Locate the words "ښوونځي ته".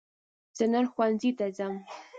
0.93-1.45